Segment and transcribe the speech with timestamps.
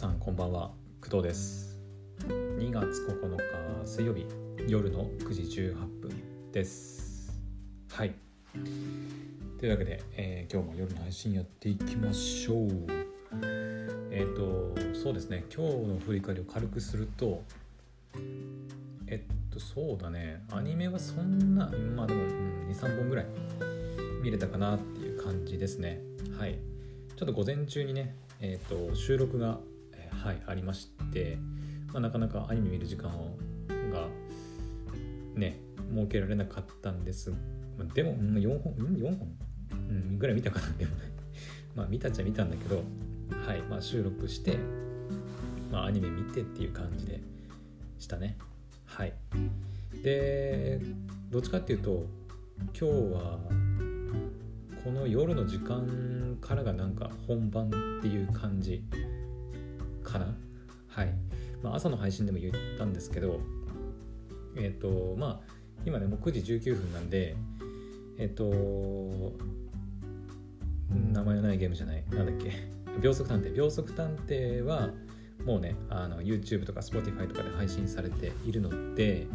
[0.00, 0.70] さんこんばんは。
[1.02, 1.78] 工藤です。
[2.26, 4.24] 2月9日水曜日
[4.66, 7.38] 夜の9時18分です。
[7.92, 8.14] はい。
[9.58, 12.68] というわけで、えー、今日も夜の配信やっていきましょう。
[14.10, 14.36] えっ、ー、
[14.94, 15.44] とそうですね。
[15.54, 17.42] 今日の振り返りを軽くすると
[19.06, 20.42] えっとそうだね。
[20.50, 23.26] アニメはそんなまあでも、うん、23本ぐらい
[24.22, 26.00] 見れたかなっていう感じですね。
[26.38, 26.58] はい。
[27.18, 29.58] ちょっと午前中にねえーと、収録が、
[30.10, 31.38] はい、ありまして、
[31.92, 33.36] まあ、なかなかアニメ見る時間を
[33.92, 34.08] が
[35.34, 35.60] ね
[35.94, 37.32] 設けられなかったんです、
[37.94, 39.28] でも、4本、うん、4本、
[39.88, 41.10] うん、ぐらい見たかなでもね。
[41.74, 42.82] まあ見たっちゃ見たんだけど
[43.46, 44.58] はいまあ収録して
[45.70, 47.20] まあアニメ見てっていう感じで
[47.98, 48.36] したね。
[48.84, 49.12] はい。
[50.02, 50.80] で
[51.30, 52.06] どっちかっていうと
[52.58, 52.84] 今日
[53.14, 53.38] は
[54.84, 58.82] この夜の時間からがなんか本番っていう感じ
[60.10, 60.34] かな？
[60.88, 61.14] はい、
[61.62, 63.40] まあ、朝の配信でも言ったんですけど
[64.56, 65.52] えっ、ー、とまあ
[65.86, 67.36] 今ねもう9時19分なんで
[68.18, 69.32] えっ、ー、と
[71.12, 72.52] 名前のないゲームじゃないなんだっけ？
[73.00, 73.54] 秒速探偵。
[73.54, 74.90] 秒速探偵は
[75.44, 79.26] もうねあの YouTube とか Spotify とかで配信されているので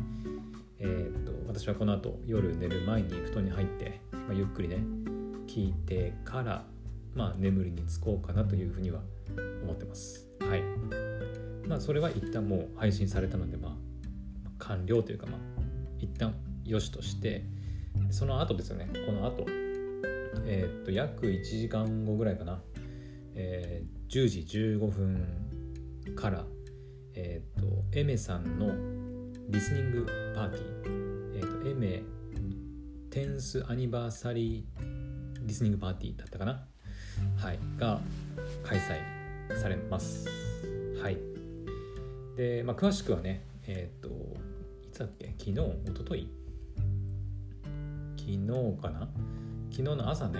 [0.77, 4.83] えー、と私はこの後夜寝る前に布団に入って、まあ、ゆっくりね
[5.47, 6.65] 聞いてから、
[7.15, 8.99] まあ、眠りにつこうかなというふうには
[9.63, 10.27] 思ってます。
[10.39, 10.63] はい。
[11.67, 13.71] まあ、それは一旦もう配信されたので、まあ、
[14.59, 15.39] 完了というか、まあ、
[15.99, 17.43] 一旦よしとして、
[18.11, 19.45] その後ですよね、この後、
[20.45, 22.61] えー、っと、約1時間後ぐらいかな、
[23.35, 26.45] えー、10時15分から、
[27.13, 28.73] えー、っと、エメさんの
[29.49, 32.03] リスニングパーティー、えー、っと、エメ
[33.15, 36.67] テンスアニバーサリーリスニングパーティーだったかな。
[37.37, 37.59] はい。
[37.77, 38.01] が
[38.61, 39.14] 開催
[39.53, 40.27] されます。
[41.01, 41.17] はい。
[42.35, 45.33] で、まあ、詳しくはねえっ、ー、といつだっけ？
[45.37, 45.57] 昨日一
[45.97, 46.29] 昨日？
[48.17, 49.07] 昨日かな？
[49.71, 50.39] 昨日の朝ね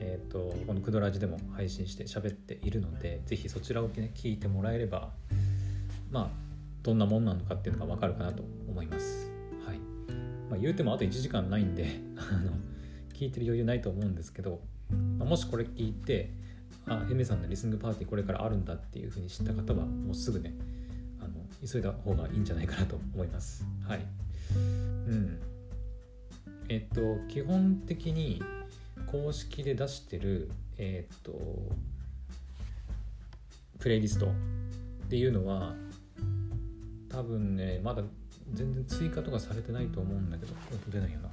[0.00, 5.10] えっ、ー、とこのクドラジでも配信して喋っているのでぜひそちらをね聞いてもらえれば
[6.10, 6.28] まあ
[6.82, 9.30] どんなもんなのかっていうのが分かるかなと思います。
[9.66, 9.78] はい。
[10.48, 12.52] まあ、言うてもあと1時間ないんで あの
[13.12, 14.60] 聞いてる余裕ないと思うんですけど、
[15.18, 16.32] まあ、もしこれ聞いて
[16.90, 20.52] あエメさんのリスニングパーティーこれからあるんだっていうふうに知った方はもうすぐね
[21.20, 21.30] あの
[21.64, 23.64] 急いだ方がいいんじゃないかなと思います。
[23.86, 24.04] はい。
[24.56, 25.40] うん。
[26.68, 28.42] えっと基本的に
[29.06, 31.32] 公式で出してるえっと
[33.78, 34.30] プレイリストっ
[35.08, 35.74] ていうのは
[37.08, 38.02] 多分ねまだ
[38.52, 41.28] 全然追加とかされてないと思うんだけど音出ないよな。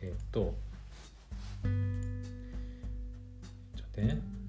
[0.00, 0.56] えっと
[3.76, 4.41] ちょっとね。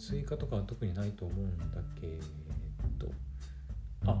[0.00, 1.64] 追加とかは特にないと思うんだ
[2.00, 2.18] け
[2.98, 3.12] ど。
[4.06, 4.20] あ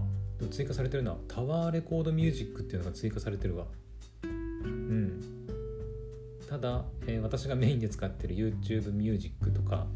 [0.50, 3.66] 追加されてるのはタワーレコードミュージックっていうのが追加されてるわ。
[4.22, 5.20] うん。
[6.48, 9.86] ただ、えー、私がメインで使ってる YouTube ミュージックとか、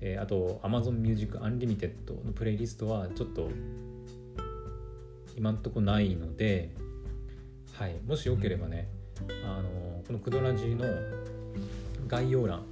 [0.00, 3.48] えー、あと Amazon Music Unlimited のプレイリストはちょっと
[5.36, 6.70] 今んとこないので、
[7.72, 8.88] はい、もしよければね
[9.44, 10.86] あのこのクドラジの
[12.06, 12.64] 概要欄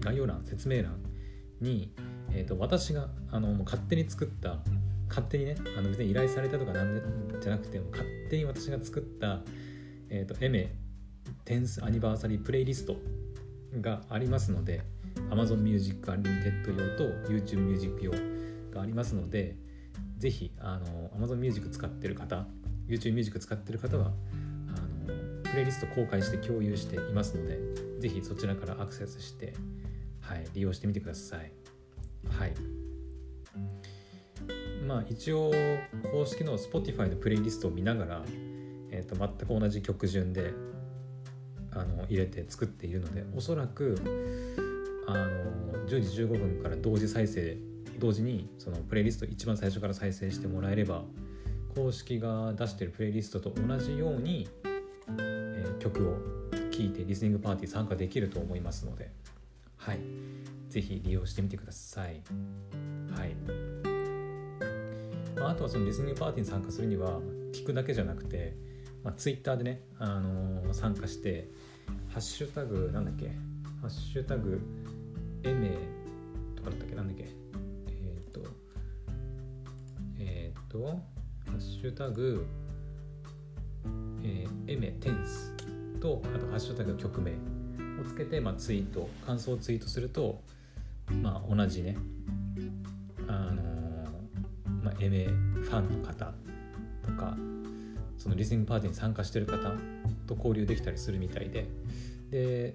[0.00, 1.05] 概要欄説明欄
[1.60, 1.92] に、
[2.32, 4.58] えーと、私があのもう勝手に作った
[5.08, 7.02] 勝手にねあの別に依頼されたとかなんで
[7.40, 9.40] じゃなくても勝手に私が作った、
[10.10, 10.74] えーと、エメ
[11.44, 12.96] テンスアニバーサリープレイリスト
[13.80, 14.82] がありますので
[15.30, 18.12] Amazon Music Unlimited 用と YouTube Music 用
[18.72, 19.56] がありますので
[20.18, 22.46] ぜひあの Amazon Music 使ってる方
[22.88, 27.58] YouTube Music 使ってる方はあのプレイリスト公開して共有していますので
[28.00, 29.54] ぜひそちらからアクセスして、
[30.28, 31.52] はい、利用してみてください。
[32.38, 32.54] はい。
[34.86, 35.52] まあ一応
[36.12, 38.22] 公式の Spotify のプレイリストを見ながら、
[38.90, 40.52] えーと、全く同じ曲順で
[41.72, 43.96] あの入れて作っているのでおそらく
[45.06, 47.56] あの10時15分から同時再生
[47.98, 51.02] 同時にそのプレイリスト一番最初から再生してもらえれば
[51.74, 54.48] 公式が出してるプレイリストと同じように
[55.18, 56.16] え曲を
[56.70, 59.10] 聴いてリスニングパーティー参加できると思いますので、
[59.76, 60.00] はい、
[60.68, 62.22] ぜひ利用してみてください。
[63.16, 63.36] はい。
[65.38, 67.20] まあ、あとはそのリスニングパーティーに参加するには
[67.52, 68.56] 聞くだけじゃなくて、
[69.04, 71.50] まあ、Twitter でね、あのー、参加して
[72.08, 73.28] ハッシュタグなんだっけ？
[73.80, 74.60] ハッシュタグ
[75.44, 75.76] エメ
[76.56, 76.94] とかだったっけ？
[76.96, 77.28] なんだっけ？
[77.88, 78.40] えっ、ー、と
[80.18, 82.46] えっ、ー、とハッシュタグ
[84.22, 85.54] えー、エメテンス
[86.00, 87.32] とあとハッシュタグ曲名。
[88.00, 90.40] をつけて、まあ、ツイート感想をツイートすると
[91.22, 91.96] まあ同じね
[93.28, 93.62] あの
[94.82, 96.32] まあ、エメファンの方
[97.04, 97.36] とか
[98.16, 99.72] そのリスニングパーティーに参加してる方
[100.26, 101.66] と交流できたりするみたいで
[102.30, 102.74] で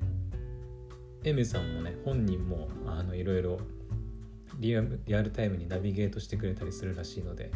[1.24, 3.60] エメさんもね本人もあのいろいろ
[4.60, 7.52] リアリアルタイムにナビゲートしてくれたりするらしいので、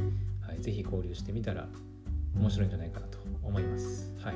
[0.45, 1.67] はい、ぜひ交流してみたら
[2.35, 4.13] 面白いんじゃないかなと思います。
[4.21, 4.35] はい、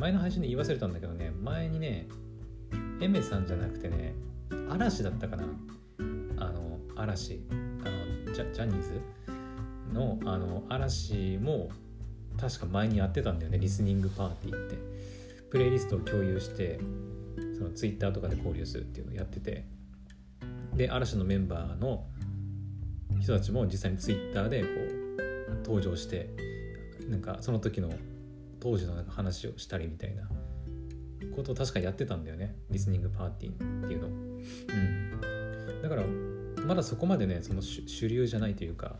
[0.00, 2.08] 前の配信で言い忘れたんだけどね前にね
[3.02, 4.14] エメさんじゃなくてね
[4.70, 5.44] 嵐だったかな。
[6.38, 7.40] あの嵐。
[7.50, 7.54] あ
[8.26, 9.00] のジャジャニーズ？
[9.92, 11.68] のあの嵐も
[12.40, 14.78] 確か前にやってたんだよねリスニングパーティーって。
[15.50, 16.80] プレイリストを共有して
[17.58, 19.66] そのツイッターとかで交流するっていうのをやってて。
[20.74, 22.06] で嵐のメンバーの
[23.20, 24.68] 人たちも実際にツイッターでこ
[25.48, 26.30] う登場して
[27.08, 27.90] なんかその時の
[28.60, 30.28] 当時の話をしたりみたいな。
[31.34, 32.56] ことを確かやってたんだよね。
[32.70, 34.08] リスニングパーティーっていうの。
[34.08, 35.82] うん。
[35.82, 36.04] だから
[36.66, 38.96] まだそこまでねその主流じゃないというか。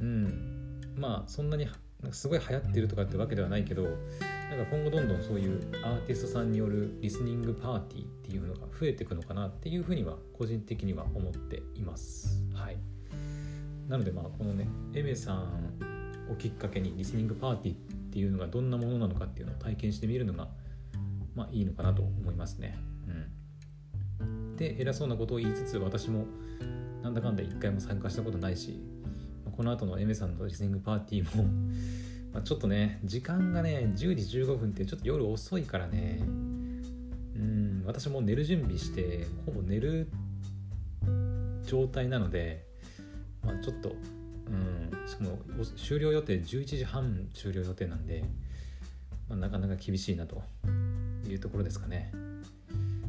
[0.00, 0.80] うん。
[0.96, 1.68] まあそんなに
[2.10, 12.42] すごい流行ってるとかってわけではないけどなんか今後どんどんそういうアーティストさんによるリスニングパーティーっていうのが増えていくのかなっていうふうには個人的には思っています。
[12.54, 12.76] はい、
[13.88, 15.78] なのでまあこのねエメさん
[16.30, 20.48] をきっかけにリスニングパーティーっていうのがどんなものなのかっていうのを体験してみるのが
[21.34, 22.76] まあいいのかなと思いますね。
[24.20, 26.26] うん、で偉そうなことを言いつつ私も
[27.02, 28.82] なんだかんだ一回も参加したことないし
[29.56, 31.48] この後のエメさんのリスニングパーティーも
[32.34, 40.10] まちょっとね時間がね10時15分ってちょっと夜遅いからねうん私も寝る準備してほぼ寝る
[41.64, 42.66] 状態なので、
[43.42, 43.96] まあ、ちょっと
[44.52, 45.38] うんしかも
[45.76, 48.24] 終了予定11時半終了予定なんで、
[49.28, 50.42] まあ、なかなか厳しいなと
[51.26, 52.12] いうところですかね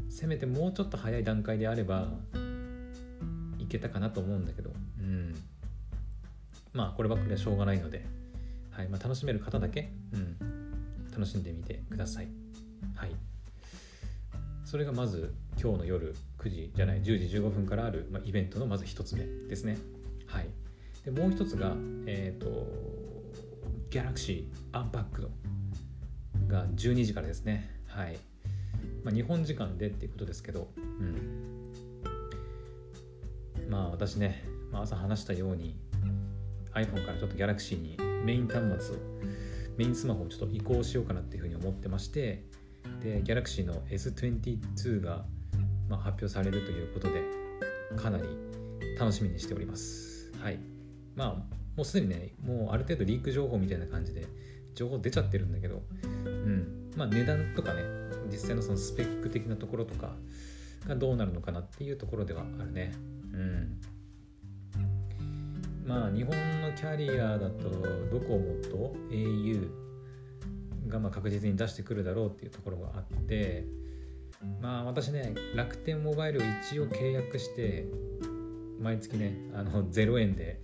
[0.09, 2.07] せめてもうちょっと早い段階であれば
[3.59, 5.35] いけたかなと思うんだけどうん
[6.73, 8.05] まあこればっかりはしょうがないので、
[8.71, 10.37] はいまあ、楽しめる方だけ、うん、
[11.11, 12.27] 楽しんでみてください。
[12.95, 13.11] はい。
[14.65, 19.77] それがまず今日の夜9時じゃない10時15分からある、まあ、イベントのまず1つ目ですね。
[20.25, 20.47] はい。
[21.05, 22.67] でもう1つが、えっ、ー、と、
[23.89, 25.27] Galaxy Unpacked
[26.47, 27.69] が12時からですね。
[27.87, 28.17] はい。
[29.03, 31.53] まあ、日本時間でっていうことですけど、うん。
[33.69, 35.75] まあ私ね、まあ、朝話したように
[36.73, 38.99] iPhone からちょっと Galaxy にメイン端末を
[39.77, 42.43] メインスマホをちょっと移行しようかなっていうふうに思ってまして
[43.01, 45.25] で Galaxy の S22 が、
[45.89, 47.21] まあ、発表されるということで
[47.95, 48.25] かなり
[48.99, 50.72] 楽しみにしておりますはい
[51.15, 54.25] まあもうすでにねもうある程度リーク情報みたいな感じで
[54.75, 56.91] 情報出ちゃってるんだけどうん。
[56.95, 57.81] まあ値段とかね
[58.31, 60.15] 実際のそのスペック的なところとか
[60.87, 62.93] がどうなるのかなっていうところではあるね。
[63.33, 63.81] うん。
[65.85, 67.69] まあ日本のキャリアだと
[68.11, 69.69] ドコモと au
[70.87, 73.65] がまあ確実に出してくるだろうっていうところがあって
[74.61, 77.85] まあ私ね楽天モバイルを一応契約して
[78.79, 80.61] 毎月ねあの0円で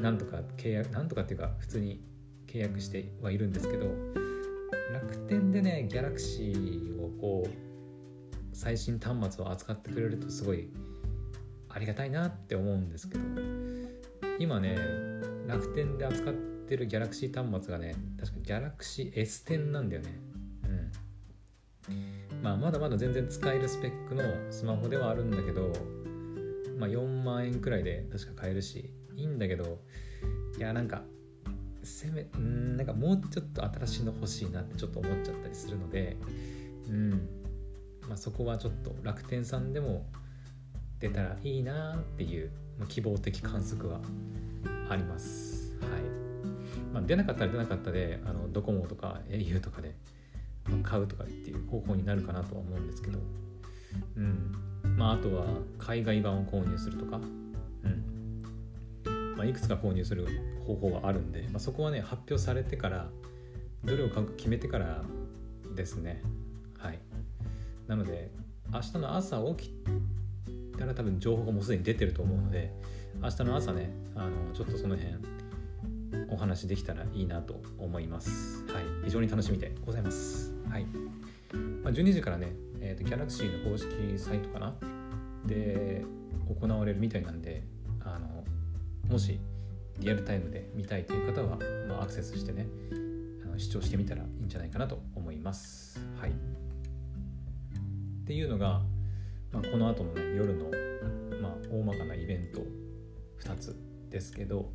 [0.00, 2.02] なんとか契約なんとかっていうか普通に
[2.46, 3.86] 契約してはいるんですけど
[4.92, 7.50] 楽天でねギャラクシーをこう
[8.52, 10.68] 最新端末を扱ってくれるとすごい
[11.68, 13.24] ありがたいなって思うんですけど
[14.38, 14.76] 今ね
[15.46, 20.20] 楽天で扱ってるギャラクシー端末がね確かギャラクシー S10 なんだよね。
[21.88, 22.42] うん。
[22.42, 25.72] まあまだまだ全然使えるスペックのスマホではあるんだけど
[26.78, 29.78] まあ4万円くらいで確か買えるしいいんだけど
[30.58, 31.02] いやなんか
[31.82, 36.16] せめんなんかもうちょっと新しいの欲しいなってちょっと思っちゃったりするので
[36.88, 37.10] うん
[38.08, 40.06] まあそこはちょっと楽天さんでも
[41.00, 42.50] 出たらいいなっていう
[42.88, 44.00] 希望的観測は
[44.88, 45.76] あります。
[45.80, 45.90] はい。
[46.92, 49.94] まあ、出なかったら出なかったであのドコモとか au とかで
[50.82, 53.18] 買うとかっていう方法になるかなとは思うんですけど、
[54.16, 54.52] うん。
[54.96, 55.46] まあ、あとは
[55.78, 58.13] 海外版を購入するとか、うん。
[59.36, 60.26] まあ、いくつか購入する
[60.66, 63.08] 方法はあるんで、まあ、そこはね発表されてから
[63.84, 65.02] どれを買うか決めてから
[65.74, 66.22] ですね
[66.78, 66.98] はい
[67.86, 68.30] なので
[68.72, 69.74] 明日の朝起き
[70.78, 72.72] たら多分情報がもうすでに出てると思うので
[73.22, 75.14] 明日の朝ねあのちょっとその辺
[76.30, 78.64] お話できたらいいなと思います。
[78.66, 80.54] はい、非常に楽しみでございます。
[80.68, 80.84] はい。
[81.82, 84.74] まあ、12時からね、えーと、ギャラクシーの公式サイトかな？
[85.46, 86.04] で
[86.60, 87.62] 行われるみたいなんで、
[89.08, 89.38] もし
[89.98, 91.58] リアルタイムで見たいという方は、
[91.88, 92.66] まあ、アクセスしてね、
[93.44, 96.00] あの視聴してみたらいいんじゃないかなと思います。
[96.20, 96.30] はい。
[96.30, 98.80] っていうのが、
[99.52, 100.64] まあ、この後のね夜の、
[101.40, 102.62] まあ、大まかなイベント
[103.46, 103.76] 2つ
[104.10, 104.70] ですけど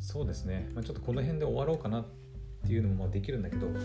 [0.00, 2.06] そうですね、まあ、ちょっとこの辺で終わろうかなっ
[2.64, 3.80] ていうのもまあできるんだけど、ま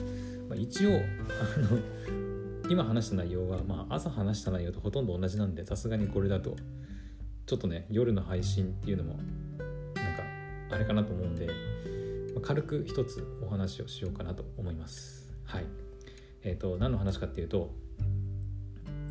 [0.51, 6.55] あ、一応あの今話した内容は、まあ、朝話した内容とほとんど同じなんでさすがにこれだと
[7.47, 9.19] ちょっとね夜の配信っていうのも
[10.77, 11.49] あれかなと思うんで、
[12.35, 15.33] ま、軽く一つお話をしようかなと思います。
[15.43, 15.65] はい。
[16.43, 17.73] えっ、ー、と何の話かっていうと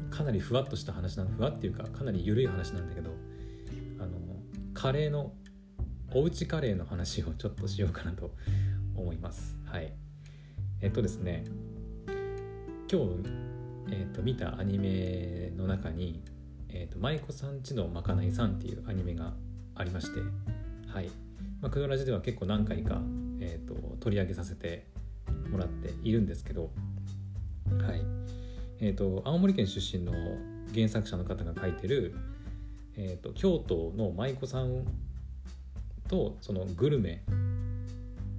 [0.08, 3.10] かなりふわっとした話なのふわっていうかかなり緩い話なんだけど
[3.98, 4.16] あの
[4.74, 5.32] カレーの
[6.14, 8.30] おうちカレーの話をちょっとしようかなと
[8.94, 9.58] 思います。
[9.64, 9.92] はい。
[10.80, 11.42] えっ、とですね
[12.88, 13.28] 今日、
[13.90, 16.22] えーと、見たアニメの中に
[16.70, 19.34] 「えーと、舞妓さんちのまかないさん」っていうアニメが
[19.74, 20.20] ありまして
[20.96, 21.10] はい、
[21.66, 23.00] まあ、クドラジでは結構何回か、
[23.40, 24.86] えーと、取り上げさせて
[25.50, 26.70] もらっているんですけど
[27.82, 28.02] はい。
[28.78, 30.12] えー、と青森県出身の
[30.72, 32.14] 原作者の方が書いてる、
[32.96, 34.84] えー、と京都の舞妓さん
[36.06, 37.24] とそのグルメ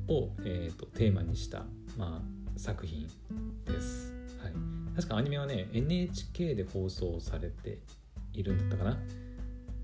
[0.07, 1.65] を、えー、とテーマにした、
[1.97, 3.09] まあ、作品
[3.65, 4.13] です。
[4.41, 4.53] はい、
[4.95, 7.79] 確かアニメはね NHK で放送されて
[8.31, 8.97] いるんだったかな。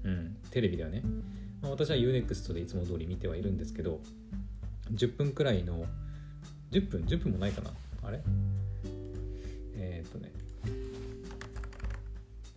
[0.06, 0.38] うん。
[0.50, 1.02] テレビではね、
[1.70, 4.00] 私は UNEXT でいつも通り見てはいるんですけど
[4.92, 5.86] 10分くらいの
[6.72, 7.72] 10分10分もないかな。
[8.04, 8.20] あれ？
[9.76, 10.32] えっ、とね。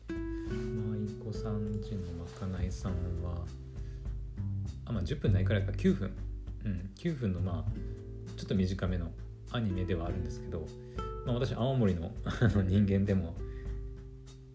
[0.08, 3.44] 舞妓さんちのまかないさんは
[4.86, 5.72] あまあ10分ないくらいか。
[5.72, 6.12] 9分。
[6.64, 6.90] うん。
[6.96, 7.70] 9分のまあ
[8.36, 9.10] ちょっと短めの
[9.52, 10.66] アニメではあるんですけど
[11.26, 12.10] まあ、私青森の
[12.68, 13.34] 人間でも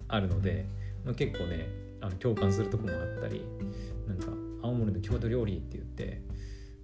[0.08, 0.66] あるので、
[1.06, 1.68] まあ、結構ね
[2.00, 3.46] あの共感するとこもあったり
[4.08, 4.28] なんか
[4.64, 6.22] 青森の郷土料理って言って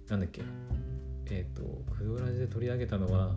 [0.08, 0.42] なんだっけ
[1.26, 3.36] えっ、ー、とクドラジで取り上げたのは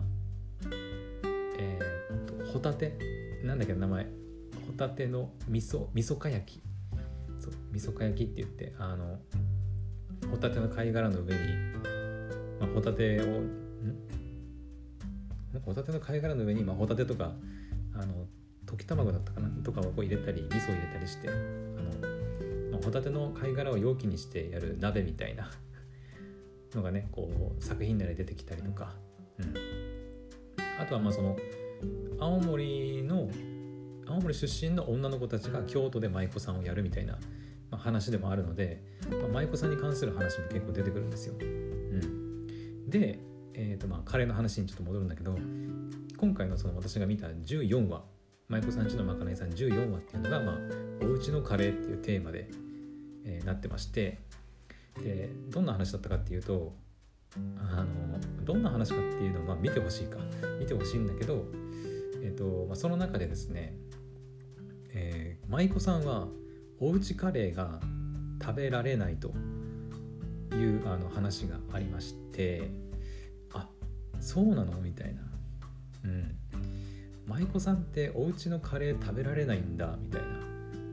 [1.58, 2.96] えっ、ー、とホタテ？
[3.44, 4.04] なんだっけ名前。
[4.66, 6.62] ホタテの味噌味噌か焼き。
[7.38, 9.18] そう味噌か焼きって言ってあの
[10.30, 11.40] ホタテの貝殻の上に、
[12.60, 13.50] まあ、ホタテをん？
[15.64, 17.32] ホタテの貝殻の上に、まあ、ホタテとか
[17.94, 18.26] あの
[18.64, 19.48] 溶き卵だったかな？
[19.62, 21.38] とかをこう入れたり味噌を入れたりしてあの、
[22.84, 25.50] ホタテの貝殻を容器にしてやる鍋みたいな
[26.74, 28.94] のがねこう作品内で出てきたりとか、
[29.38, 29.54] うん、
[30.80, 31.36] あとはまあその
[32.18, 33.30] 青森の
[34.06, 37.14] 青森出身の女の子たちが京都で舞妓さんをやるみたいな、
[37.70, 41.34] まあ、話でもあるので、まあ、舞妓さんに関する話も結構出てくるんですよ。
[41.40, 43.18] うん、で
[43.54, 45.36] えーとまあ、カレーの話にちょっと戻るんだけど
[46.16, 48.02] 今回のその私が見た14話
[48.48, 50.56] 舞妓さんちのまかないさん14話っていうのが、まあ、
[51.02, 52.50] おうちのカレーっていうテーマで、
[53.24, 54.18] えー、なってまして
[55.02, 56.74] でどんな話だったかっていうと
[57.34, 60.18] あのどんな話かっていうのは、まあ、見てほしいか。
[60.60, 61.46] 見てほしいんだけど、
[62.22, 63.74] えーとまあ、その中でですね、
[64.92, 66.28] えー、舞妓さんは
[66.78, 67.80] おうちカレーが
[68.40, 69.32] 食べられないと
[70.54, 72.70] いうあの話がありまして
[73.54, 73.68] あ
[74.20, 74.80] そうなの？
[74.80, 75.22] みたいな。
[76.04, 76.36] うん。
[77.26, 80.28] 舞妓さんってお家のカレー食べられないんだみたいな。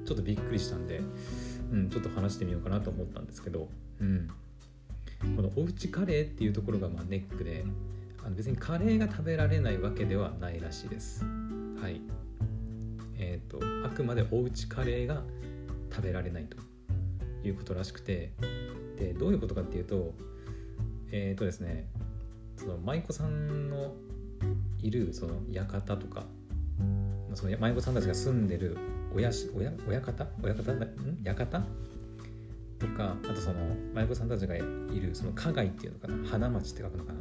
[0.05, 1.01] ちょっとびっくりしたんで、
[1.71, 3.69] うん、ちょっと話してみようかなと思ったんですけど、
[4.01, 4.29] うん、
[5.35, 7.65] このおうちカレーっていうところがまあネックで
[8.23, 11.23] あの別にカレーが食べられないわけではないらしいです。
[11.81, 12.01] はい。
[13.17, 15.23] えっ、ー、とあくまでおうちカレーが
[15.91, 16.57] 食べられないと
[17.45, 18.31] いうことらしくて
[18.97, 20.13] でどういうことかっていうと
[21.11, 21.87] えっ、ー、とですね
[22.55, 23.93] その舞妓さんの
[24.81, 26.25] いるその館とか
[27.33, 28.77] その舞妓さんたちが住んでる
[29.15, 30.27] 親し親親方？
[30.41, 30.71] 親方？
[30.73, 31.23] ん？
[31.23, 31.61] 館？
[32.79, 33.59] とかあとその
[33.93, 36.29] 舞妓さんたちがいるその花街っていうのかな？
[36.29, 37.19] 花町って書くのかな？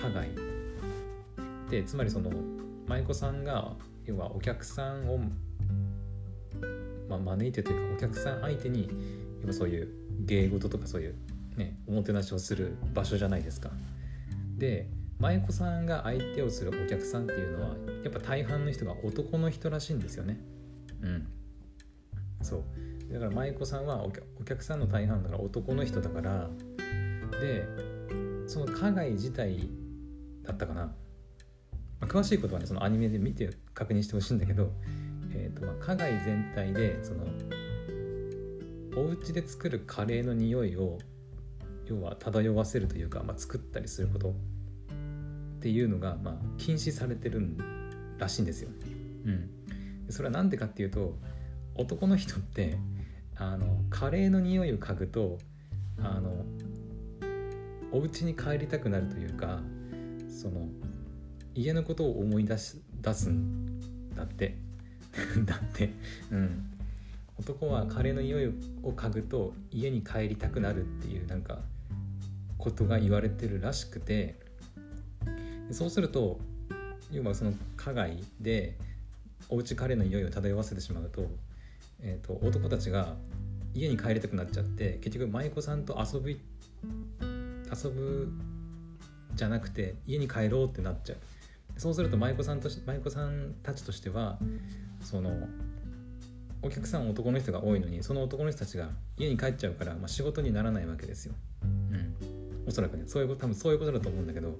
[0.00, 0.30] 花街。
[1.70, 2.30] でつまりその
[2.86, 3.72] 舞妓さんが
[4.04, 5.18] 要はお客さんを、
[7.08, 8.88] まあ、招いてというかお客さん相手に
[9.46, 9.88] 要そういう
[10.20, 11.14] 芸事とかそういう
[11.56, 13.70] ねおもてなしをする場所じゃないですか。
[14.56, 14.88] で
[15.18, 20.40] 舞妓さんが相手をするお客さんっていうのはやっぱ大半の人が男の人らしいんですよね。
[21.02, 21.26] うん。
[22.42, 22.64] そう。
[23.12, 26.48] だから舞妓さんはお客さんの大半だから男の人だから
[27.40, 27.66] で
[28.46, 29.68] その加害自体
[30.44, 30.92] だったかな、ま
[32.02, 34.72] あ、詳しいことはねそのアニメで見て確認してほしいんだけど、
[35.32, 37.26] えーとまあ、加害全体でその
[38.96, 40.98] お家で作るカレーの匂いを
[41.86, 44.32] 要は漂わせるというか、まあ、作ったりすることっ
[45.60, 47.56] ていうのが、まあ、禁止されてる
[48.18, 48.70] らしいんですよ。
[49.24, 49.50] うん、
[50.12, 51.14] それは何でかっていうと
[51.74, 52.76] 男の人って
[53.36, 55.38] あのカレーの匂いを嗅ぐと
[55.98, 56.44] あの
[57.92, 59.60] お家に帰りたくなるというか
[60.28, 60.68] その
[61.54, 64.56] 家のことを思い出し出すんだって。
[65.44, 65.92] だって
[66.30, 66.66] うん。
[67.36, 68.46] 男はカレーの匂い
[68.82, 71.62] を嗅ぐと家に帰りたくなるっていうなんか
[72.58, 74.38] ことが言われてるらしくて。
[75.70, 76.40] そうすると
[77.10, 78.76] 要はその花街で
[79.48, 81.26] おうちカレーの匂いを漂わせてしまうと,、
[82.02, 83.14] えーと、男たちが
[83.74, 86.40] 家に帰りたくなっちゃって結局舞妓さんと遊び
[87.22, 88.32] 遊ぶ
[89.34, 91.18] じゃなくて家に帰ろうってなっちゃう。
[91.76, 94.38] そうすると舞妓さんとし舞妓さんたちとしては
[95.00, 95.48] その
[96.62, 101.34] お客さん男の人が多いのにその男の人たちが家に帰っちゃうから、まあ、仕事にならないわけですよ。
[101.62, 102.14] うん、
[102.66, 103.04] おそらくね。
[103.06, 104.58] そういうこと多分そういうことだと思うんだけど。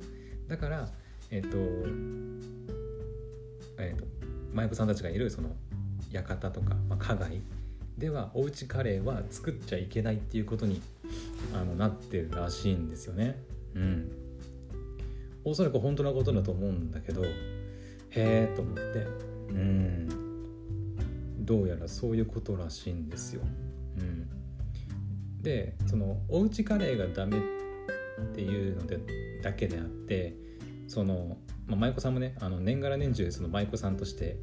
[0.49, 0.89] だから
[1.31, 1.59] えっ、ー、と
[3.83, 4.05] えっ、ー、と
[4.53, 5.51] 舞妓さんたちがいるその
[6.13, 7.43] 館とか、まあ、花街
[7.99, 10.81] ではおうちカレーは作っちゃいけないっていうことに
[11.55, 13.37] あのなってるらしいんですよね。
[13.75, 14.11] うん、
[15.45, 17.31] おそらく本当なことだと思うんだけどへ
[18.11, 19.07] えと思って
[19.51, 20.09] うん
[21.45, 23.43] どうやらそういうことらしいんですよ。
[23.99, 27.41] うん、でそのおうちカレーがダメっ
[28.35, 28.99] ていうので
[29.43, 30.35] だけであって
[30.91, 31.37] その、
[31.71, 34.37] まあ、舞妓さんもねあの年がら年中その舞妓さんとして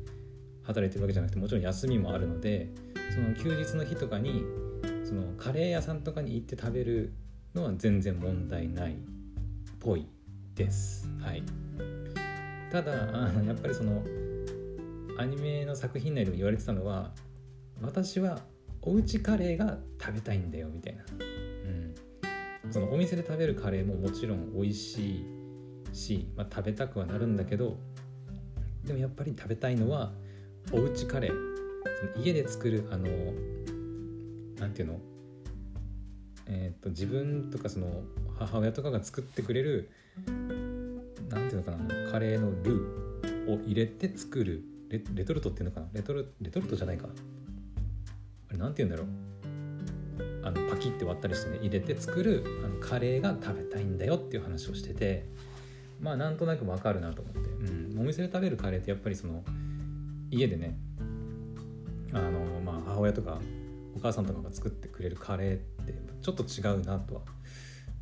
[0.63, 2.69] 働いてるわけじゃなくてもちろん休みもあるので
[3.13, 4.43] その休日の日とかに
[5.03, 7.13] そのカレー屋さんとかに行って食べる
[7.53, 8.96] のは全然問題ないっ
[9.79, 10.07] ぽい
[10.55, 11.10] です。
[11.22, 11.43] はい、
[12.72, 14.03] ただあのやっぱりその
[15.17, 17.12] アニメの作品内でも言われてたのは
[17.81, 18.39] 私は
[18.81, 21.03] おうちカレーが食べたいんだよみたいな、
[22.63, 25.37] うん、そのお店で食べるカレーももちろん美味しい
[25.98, 27.77] し、まあ、食べたくはなるんだけど
[28.86, 30.13] でもやっぱり食べたいのは
[30.72, 31.32] おうちカレー。
[31.34, 33.08] その家で作るあの
[34.60, 35.00] 何て言うの？
[36.46, 38.04] えっ、ー、と自分とかその
[38.38, 39.89] 母親とかが作ってくれる
[41.30, 45.88] 何ていうのかなカレーのルーを入れて作るレレトルトっていうのかな？
[45.94, 47.07] レトルレトルトじゃないか。
[48.50, 49.07] あれ何て言うんだろう？
[50.44, 55.25] あのパキって割ったりしてね入れて作るあのカレーが食べたいんだよっていう話をしてて
[56.00, 59.44] まあなんとなくわかるなと思って、うん、お店で食べるカレーってやっぱりその
[60.29, 60.77] 家でね
[62.14, 63.40] あのまあ母親とか
[63.96, 67.22] お母さんとかが作ってくれるカレーってちょっと違うなとは、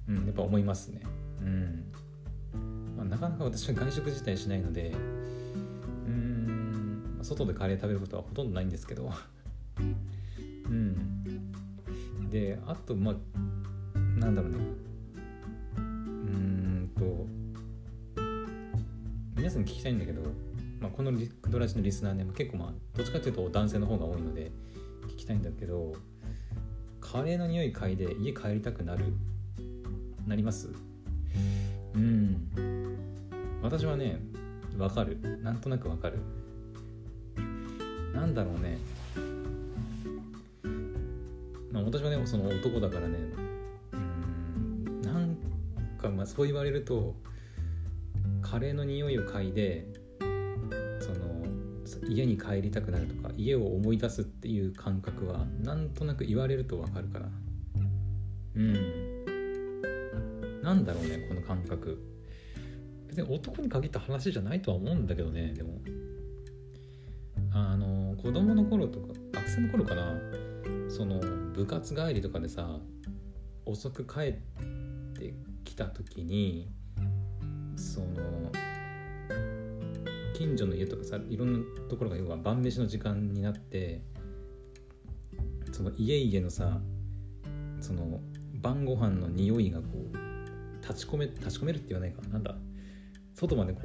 [0.09, 1.01] うん、やっぱ思いますね。
[1.41, 1.91] うん。
[2.97, 4.93] まあ、なかなか私は外食自体しないので
[6.07, 9.11] うん外でカレー食べることはほとんどないんですけど。
[10.67, 11.23] うん。
[12.29, 14.57] であとまあなんだろうね。
[19.45, 20.23] 皆さんに聞きたいんだけど、
[20.81, 24.49] まあ、このリクドラジのリスナーね結構まあどっちかというと男性の方が多いので
[25.09, 25.93] 聞きたいんだけど
[26.99, 29.13] カレーの匂い嗅いで家帰りたくなる
[30.25, 30.69] なります？
[31.93, 32.97] うん。
[33.61, 34.19] 私はね
[34.79, 35.19] わかる。
[35.43, 36.17] なんとなくわかる。
[38.15, 38.79] なんだろうね。
[41.71, 43.19] まあ私はねその男だからね
[43.93, 45.01] うん。
[45.03, 45.37] なん
[46.01, 47.13] かまあそう言われると
[48.55, 49.85] カレーの匂いを嗅いで
[51.01, 51.45] その
[52.07, 57.25] 家に帰りたくなるとか家を思い出すっていう感覚はなんとなく言われるとわかるから
[58.55, 59.23] うん。
[60.63, 62.01] なんだろうねこの感覚。
[63.09, 65.81] 別に男に限った話じゃないとは思うんだけどねでも。
[67.51, 70.17] あの子供の頃とか学生の頃かな。
[70.87, 71.19] その
[71.51, 72.79] 部活帰りとかでさ
[73.65, 74.31] 遅く帰っ
[75.13, 75.33] て
[75.65, 76.69] きた時に
[77.75, 78.07] その
[80.33, 81.59] 近所の家とかさいろんな
[81.89, 84.01] ところが要は晩飯の時間になって
[85.71, 86.79] その家々のさ
[87.79, 88.19] その
[88.61, 92.37] 晩ご飯の匂いがこう立ち込め立ち込めるって言わないかな。
[92.37, 92.55] んだ
[93.33, 93.81] 外までこ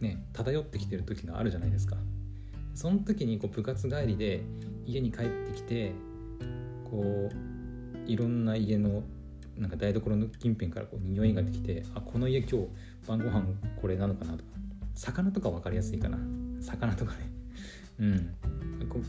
[0.00, 1.96] うね漂ってきてる時があるじゃないですか。
[2.74, 4.42] その時にこう部活帰りで
[4.86, 5.92] 家に帰ってきて
[6.90, 9.02] こういろんな家の
[9.56, 12.68] なんか台所の近辺からこう匂いができてあこの家今日
[13.06, 13.46] 晩ご飯
[13.80, 14.44] これなのかなとか。
[14.94, 16.18] 魚とか分かりやすいかな。
[16.60, 17.18] 魚とかね。
[18.00, 18.34] うん。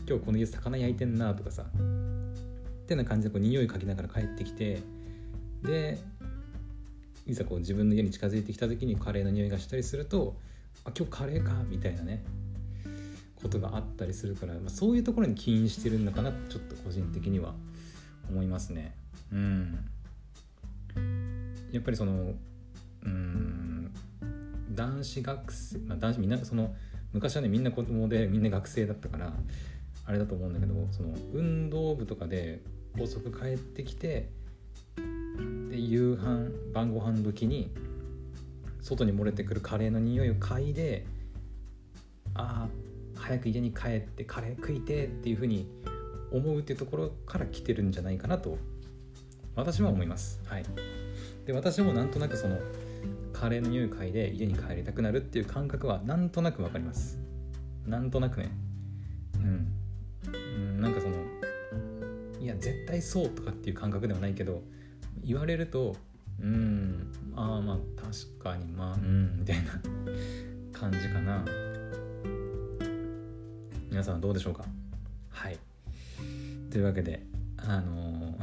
[0.06, 1.66] 今日この家魚焼いてんなとかさ。
[2.84, 4.82] ってな感じでこう匂い嗅ぎながら帰ってきて
[5.62, 5.98] で
[7.26, 10.36] いざこう自分の家に近づいてきた時にカレーの匂いがしたりすると
[10.84, 12.22] あ今日カレーかみたいなね
[13.36, 17.54] ことがあったりするから、まあ、そういうところに起因してるのかなちょっと個人的には
[18.30, 18.94] 思いますね。
[19.32, 19.78] うん
[21.74, 22.34] やっぱりその
[23.04, 23.92] うん
[24.70, 26.74] 男子学生、まあ、男子みんなその
[27.12, 29.32] 昔はねみんな子供でみんな学生だったから
[30.06, 32.60] あれだと思うんだけどその運動部とかで
[32.98, 34.30] 遅く帰ってきて
[35.68, 37.70] で夕飯晩ご飯時に
[38.80, 41.04] 外に漏れてくるカレーの匂いを嗅いで
[42.34, 45.68] ああ早く家に帰ってカレー食いてっていうふうに
[46.30, 48.58] 思うっていうところから来てるんじゃないかなと
[49.56, 50.40] 私は思います。
[50.46, 50.64] はい。
[51.46, 52.58] で私もなんとなくその
[53.32, 57.18] カレーの匂い嗅いで家に帰りたくなるっていう感覚はなんとなくわかります。
[57.86, 58.50] なんとなくね。
[59.34, 59.68] うん。
[60.32, 61.14] うんなんかその
[62.40, 64.62] いや絶対そうとかっていう感覚ではないけど
[65.22, 65.96] 言われると
[66.40, 69.70] うんああまあ確かにまあうんみたいな
[70.72, 71.44] 感じかな。
[73.90, 74.64] 皆さんどうでしょうか？
[75.30, 75.58] はい。
[76.70, 77.22] というわけで
[77.58, 78.36] あの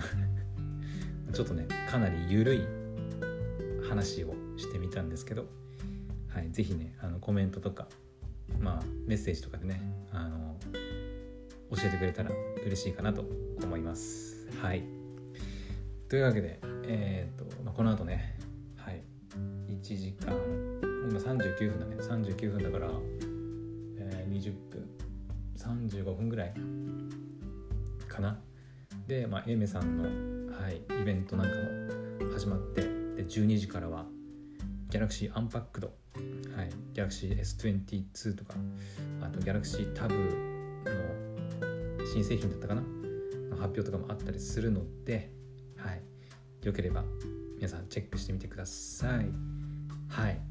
[1.30, 2.62] ー、 ちょっとねかなり緩い
[3.92, 5.48] 話をしてみたんですけど、
[6.34, 7.90] はい、是非ねあのコメントとか、
[8.58, 9.82] まあ、メッセージとかでね
[10.14, 10.56] あの
[11.72, 12.32] 教えてくれたら
[12.66, 13.26] 嬉しいかなと
[13.62, 14.48] 思います。
[14.62, 14.84] はい。
[16.08, 18.38] というわけで、えーとまあ、この後ね、
[18.78, 19.02] はい、
[19.68, 20.38] 1時間
[21.10, 21.96] 今39分だね。
[21.98, 22.92] 39分だから、
[23.98, 24.90] えー、20分
[25.58, 26.54] 35分ぐらい
[28.08, 28.40] かな。
[29.06, 30.04] で、まあ、エイメさんの、
[30.54, 31.56] はい、イベントなんか
[32.24, 32.91] も始まって
[33.22, 34.06] で12時からは
[34.90, 35.94] ギャラクシーアンパックド、
[36.56, 38.56] はい、ギャラクシー S22 とか
[39.22, 42.82] あとギャラクシータブの新製品だったかな
[43.52, 45.32] 発表とかもあったりするので、
[45.78, 46.02] はい、
[46.64, 47.04] よければ
[47.58, 49.30] 皆さんチェックしてみてください。
[50.10, 50.42] はい、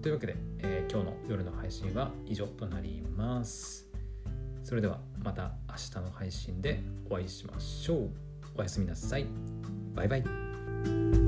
[0.00, 3.88] というわけで、えー、今日の夜の配信は以上となります。
[4.62, 8.10] それではまた明日の配信でお会いしましょう。
[8.56, 9.26] おやすみなさい。
[9.94, 11.23] バイバイ。